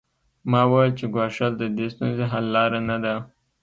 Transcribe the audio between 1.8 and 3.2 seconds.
ستونزې حل لاره نه ده